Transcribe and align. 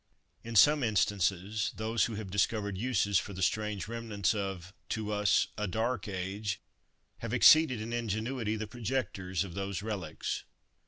In 0.43 0.55
some 0.55 0.81
instances, 0.81 1.73
those 1.75 2.05
who 2.05 2.15
have 2.15 2.31
discovered 2.31 2.75
uses 2.75 3.19
for 3.19 3.33
the 3.33 3.43
strange 3.43 3.87
remnants 3.87 4.33
of, 4.33 4.73
to 4.89 5.11
us, 5.11 5.49
a 5.59 5.67
dark 5.67 6.07
age, 6.07 6.59
have 7.19 7.35
exceeded 7.35 7.79
in 7.79 7.93
ingenuity 7.93 8.55
the 8.55 8.65
projectors 8.65 9.43
of 9.43 9.53
those 9.53 9.83
relics. 9.83 10.43